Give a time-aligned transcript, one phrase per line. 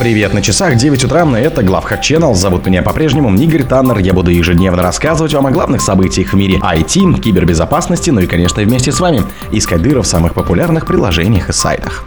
[0.00, 2.34] Привет, на часах 9 утра, это Главхак Channel.
[2.34, 3.98] Зовут меня по-прежнему Игорь Таннер.
[3.98, 8.62] Я буду ежедневно рассказывать вам о главных событиях в мире IT, кибербезопасности, ну и, конечно,
[8.62, 9.20] вместе с вами
[9.52, 12.06] искать дыры в самых популярных приложениях и сайтах.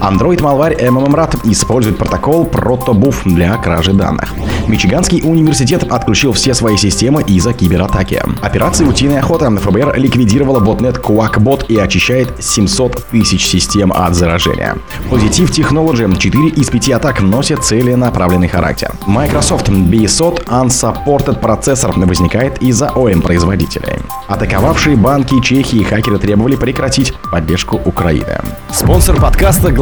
[0.00, 4.34] Android Malware MMRAT использует протокол ProtoBuff для кражи данных.
[4.68, 8.22] Мичиганский университет отключил все свои системы из-за кибератаки.
[8.42, 14.76] Операция «Утиная охота» ФБР ликвидировала ботнет QuackBot и очищает 700 тысяч систем от заражения.
[15.10, 18.92] Positive Technology 4 из 5 атак носят целенаправленный характер.
[19.06, 23.98] Microsoft BSOT Unsupported процессор возникает из-за ОМ-производителей.
[24.28, 28.40] Атаковавшие банки Чехии хакеры требовали прекратить поддержку Украины.
[28.72, 29.70] Спонсор подкаста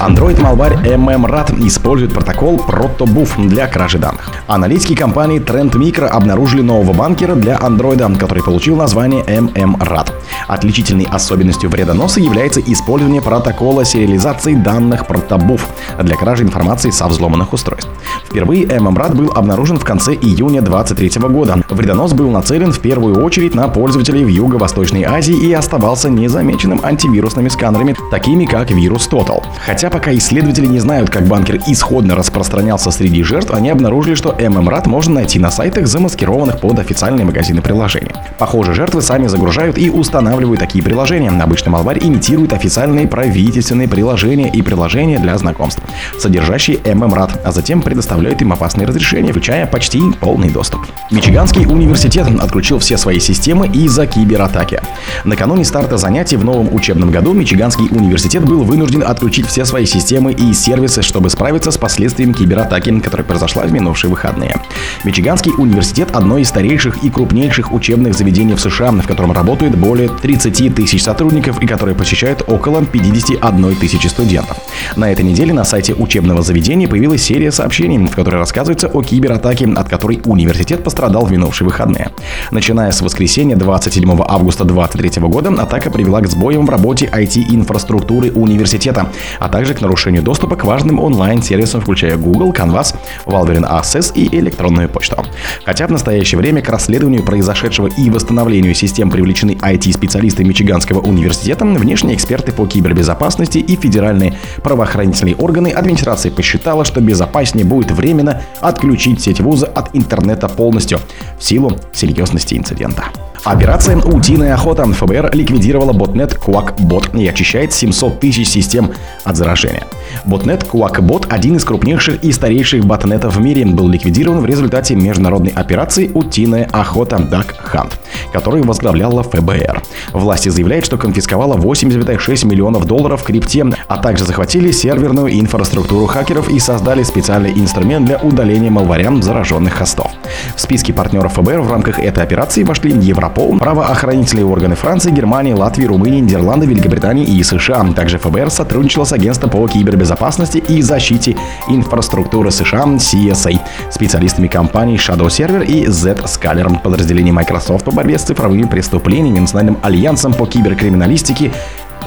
[0.00, 4.30] Android Malware MMRAT использует протокол ProtoBuff для кражи данных.
[4.46, 10.12] Аналитики компании Trend Micro обнаружили нового банкера для Android, который получил название MMRAT.
[10.48, 15.62] Отличительной особенностью вредоноса является использование протокола сериализации данных ProtoBuff
[16.02, 17.90] для кражи информации со взломанных устройств.
[18.26, 21.62] Впервые MMRAT был обнаружен в конце июня 2023 года.
[21.70, 27.48] Вредонос был нацелен в первую очередь на пользователей в Юго-Восточной Азии и оставался незамеченным антивирусными
[27.48, 29.42] сканерами, такими как вирус Total.
[29.64, 34.88] Хотя пока исследователи не знают, как банкер исходно распространялся среди жертв, они обнаружили, что MMRAT
[34.88, 38.12] можно найти на сайтах, замаскированных под официальные магазины приложений.
[38.38, 41.30] Похоже, жертвы сами загружают и устанавливают такие приложения.
[41.30, 45.82] Обычно малварь имитирует официальные правительственные приложения и приложения для знакомств,
[46.18, 50.80] содержащие MMRAT, а затем предоставляют им опасные разрешения, включая почти полный доступ.
[51.10, 54.80] Мичиганский университет отключил все свои системы из-за кибератаки.
[55.24, 60.32] Накануне старта занятий в новом учебном году Мичиганский университет был вынужден отключить все свои системы
[60.32, 64.56] и сервисы, чтобы справиться с последствиями кибератаки, которая произошла в минувшие выходные.
[65.04, 70.08] Мичиганский университет– одно из старейших и крупнейших учебных заведений в США, в котором работает более
[70.08, 74.56] 30 тысяч сотрудников и которые посещают около 51 тысячи студентов.
[74.96, 79.66] На этой неделе на сайте учебного заведения появилась серия сообщений, в которой рассказывается о кибератаке,
[79.74, 82.10] от которой университет пострадал в минувшие выходные.
[82.50, 89.08] Начиная с воскресенья 27 августа 2023 года, атака привела к сбоям в работе IT-инфраструктуры университета,
[89.38, 92.94] а также к нарушению доступа к важным онлайн-сервисам, включая Google, Canvas,
[93.24, 95.24] Wolverine Access и электронную почту.
[95.64, 102.16] Хотя в настоящее время к расследованию произошедшего и восстановлению систем привлечены IT-специалисты Мичиганского университета, внешние
[102.16, 109.40] эксперты по кибербезопасности и федеральные правоохранительные органы администрации посчитала, что безопаснее будет временно отключить сеть
[109.40, 110.98] вуза от интернета полностью
[111.38, 113.04] в силу серьезности инцидента.
[113.44, 118.90] Операция «Утиная охота» ФБР ликвидировала ботнет QuackBot и очищает 700 тысяч систем
[119.22, 119.82] от заражения.
[120.24, 125.50] Ботнет QuackBot, один из крупнейших и старейших ботнетов в мире, был ликвидирован в результате международной
[125.50, 127.92] операции «Утиная охота» Duck Hunt,
[128.32, 129.82] которую возглавляла ФБР.
[130.12, 136.48] Власти заявляют, что конфисковала 8,6 миллионов долларов в крипте, а также захватили серверную инфраструктуру хакеров
[136.48, 140.10] и создали специальный инструмент для удаления малварян зараженных хостов.
[140.56, 145.52] В списке партнеров ФБР в рамках этой операции вошли Европа, Европол, правоохранительные органы Франции, Германии,
[145.52, 147.84] Латвии, Румынии, Нидерланды, Великобритании и США.
[147.94, 151.36] Также ФБР сотрудничало с агентством по кибербезопасности и защите
[151.68, 153.58] инфраструктуры США CSA,
[153.90, 160.32] специалистами компаний Shadow Server и Zscaler, подразделением Microsoft по борьбе с цифровыми преступлениями, Национальным альянсом
[160.32, 161.50] по киберкриминалистике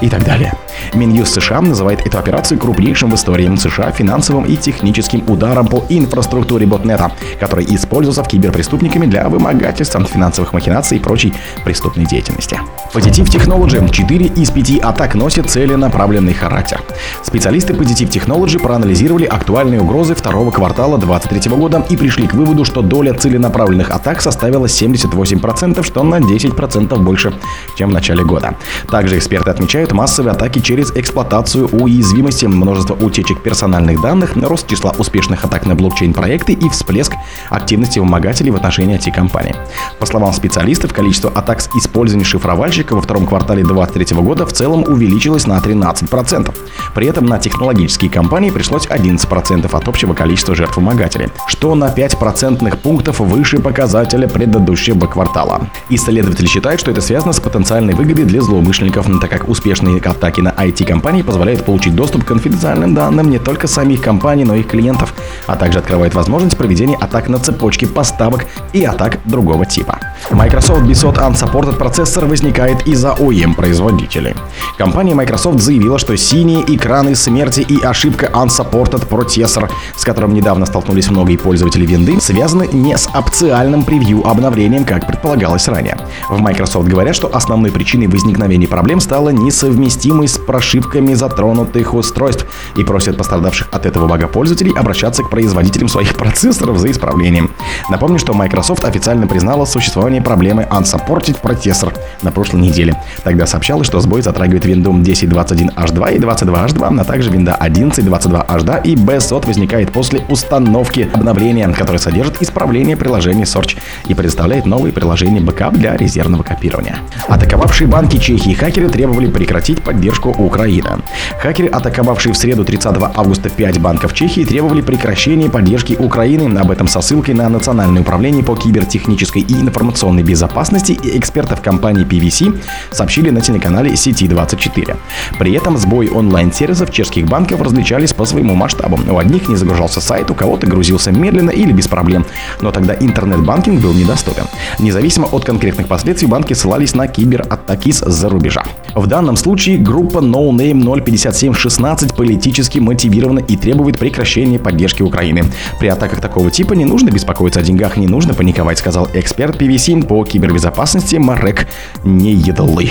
[0.00, 0.54] и так далее.
[0.94, 6.66] Минюст США называет эту операцию крупнейшим в истории США финансовым и техническим ударом по инфраструктуре
[6.66, 12.60] ботнета, который используется в киберпреступниками для вымогательства финансовых махинаций и прочей преступной деятельности.
[12.92, 16.80] Positive Technology 4 из 5 атак носят целенаправленный характер.
[17.22, 22.82] Специалисты Positive Technology проанализировали актуальные угрозы второго квартала 2023 года и пришли к выводу, что
[22.82, 27.34] доля целенаправленных атак составила 78%, что на 10% больше,
[27.76, 28.56] чем в начале года.
[28.90, 35.44] Также эксперты отмечают массовые атаки через эксплуатацию уязвимости, множество утечек персональных данных, рост числа успешных
[35.44, 37.12] атак на блокчейн-проекты и всплеск
[37.50, 39.54] активности вымогателей в отношении IT-компаний.
[39.98, 44.84] По словам специалистов, количество атак с использованием шифровальщика во втором квартале 2023 года в целом
[44.86, 46.54] увеличилось на 13%.
[46.94, 52.18] При этом на технологические компании пришлось 11% от общего количества жертв вымогателей, что на 5
[52.18, 55.68] процентных пунктов выше показателя предыдущего квартала.
[55.88, 60.40] Исследователи считают, что это связано с потенциальной выгодой для злоумышленников, так как успешно успешные атаки
[60.40, 64.66] на IT-компании позволяют получить доступ к конфиденциальным данным не только самих компаний, но и их
[64.66, 65.14] клиентов,
[65.48, 69.98] а также открывает возможность проведения атак на цепочки поставок и атак другого типа.
[70.30, 74.34] Microsoft Bsot Unsupported процессор возникает из-за OEM производителей.
[74.76, 81.10] Компания Microsoft заявила, что синие экраны смерти и ошибка Unsupported процессор, с которым недавно столкнулись
[81.10, 85.96] многие пользователи винды, связаны не с опциальным превью обновлением, как предполагалось ранее.
[86.28, 92.46] В Microsoft говорят, что основной причиной возникновения проблем стала несовместимость с прошивками затронутых устройств
[92.76, 97.52] и просят пострадавших от этого бага пользователей обращаться к производителям своих процессоров за исправлением.
[97.88, 103.00] Напомню, что Microsoft официально признала существование проблемы Unsupported процессор на прошлой неделе.
[103.22, 109.46] Тогда сообщалось, что сбой затрагивает Windows 10.21H2 и 22H2, а также Windows 11.22H2 и BSOD
[109.46, 113.76] возникает после установки обновления, которое содержит исправление приложения Search
[114.08, 116.98] и предоставляет новые приложения Backup для резервного копирования.
[117.28, 121.02] Атаковавшие банки Чехии хакеры требовали прекратить поддержку Украины.
[121.40, 126.88] Хакеры, атаковавшие в среду 30 августа 5 банков Чехии, требовали прекращения поддержки Украины, об этом
[126.88, 132.58] со ссылкой на Национальное управление по кибертехнической и информационной безопасности и экспертов компании PwC
[132.90, 134.96] сообщили на телеканале Сети 24.
[135.38, 138.98] При этом сбой онлайн-сервисов чешских банков различались по своему масштабу.
[139.06, 142.24] У одних не загружался сайт, у кого-то грузился медленно или без проблем.
[142.62, 144.44] Но тогда интернет-банкинг был недоступен.
[144.78, 148.62] Независимо от конкретных последствий, банки ссылались на кибератаки с-за рубежа.
[148.98, 155.44] В данном случае группа No Name 05716 политически мотивирована и требует прекращения поддержки Украины.
[155.78, 160.04] При атаках такого типа не нужно беспокоиться о деньгах, не нужно паниковать, сказал эксперт PVC
[160.04, 161.68] по кибербезопасности Марек
[162.02, 162.90] Неедлы.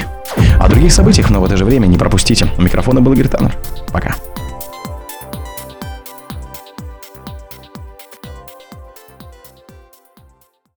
[0.58, 2.48] О других событиях, но в это же время не пропустите.
[2.58, 3.58] У микрофона был Игорь Таннер.
[3.92, 4.16] Пока.